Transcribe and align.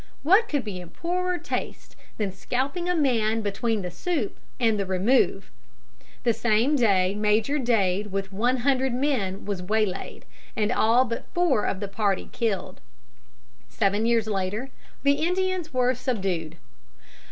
What 0.23 0.49
could 0.49 0.63
be 0.63 0.81
in 0.81 0.89
poorer 0.89 1.37
taste 1.37 1.95
than 2.17 2.31
scalping 2.31 2.89
a 2.89 2.95
man 2.95 3.41
between 3.41 3.83
the 3.83 3.91
soup 3.91 4.39
and 4.59 4.79
the 4.79 4.85
remove? 4.87 5.51
The 6.23 6.33
same 6.33 6.75
day 6.75 7.13
Major 7.13 7.59
Dade 7.59 8.07
with 8.11 8.33
one 8.33 8.57
hundred 8.65 8.95
men 8.95 9.45
was 9.45 9.61
waylaid, 9.61 10.25
and 10.55 10.71
all 10.71 11.05
but 11.05 11.27
four 11.35 11.65
of 11.65 11.81
the 11.81 11.87
party 11.87 12.29
killed. 12.31 12.81
Seven 13.69 14.07
years 14.07 14.25
later 14.25 14.71
the 15.03 15.21
Indians 15.23 15.71
were 15.71 15.93
subdued. 15.93 16.57